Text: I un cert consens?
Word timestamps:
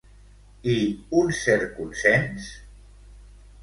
I 0.75 0.77
un 1.21 1.31
cert 1.43 1.79
consens? 1.79 2.53